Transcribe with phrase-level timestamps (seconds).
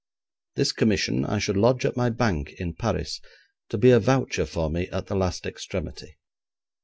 [0.55, 3.21] This commission I should lodge at my bank in Paris,
[3.69, 6.17] to be a voucher for me at the last extremity.